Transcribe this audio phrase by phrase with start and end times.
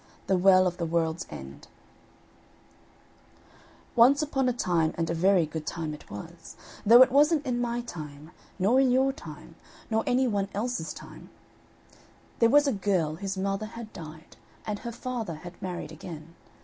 [0.25, 1.67] THE WELL OF THE WORLD'S END
[3.95, 7.61] Once upon a time, and a very good time it was, though it wasn't in
[7.61, 9.53] my time, nor in your time,
[9.91, 11.29] nor any one else's time,
[12.39, 16.33] there was a girl whose mother had died, and her father had married again.